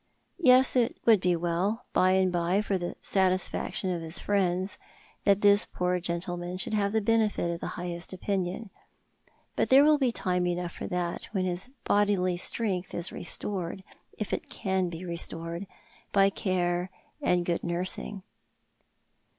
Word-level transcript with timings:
"Yes, 0.39 0.75
it 0.75 0.97
would 1.05 1.21
be 1.21 1.35
well, 1.35 1.85
by 1.93 2.13
and 2.13 2.31
by, 2.31 2.63
for 2.63 2.75
the 2.75 2.95
satisfaction 3.03 3.91
of 3.93 4.01
his 4.01 4.17
friends, 4.17 4.79
that 5.25 5.41
this 5.41 5.67
i:)oor 5.75 5.99
gentleman 6.01 6.57
should 6.57 6.73
have 6.73 6.91
the 6.91 7.03
benefit 7.03 7.51
of 7.51 7.59
the 7.59 7.67
highest 7.77 8.11
opinion. 8.11 8.71
But 9.55 9.69
there 9.69 9.83
will 9.83 9.99
be 9.99 10.11
time 10.11 10.47
enough 10.47 10.71
for 10.71 10.87
that 10.87 11.25
when 11.33 11.45
his 11.45 11.69
bodily 11.83 12.35
strength 12.35 12.95
is 12.95 13.11
restored, 13.11 13.83
if 14.17 14.33
it 14.33 14.49
can 14.49 14.89
be 14.89 15.05
restored, 15.05 15.67
by 16.11 16.31
care 16.31 16.89
and 17.21 17.45
good 17.45 17.63
nursing." 17.63 18.23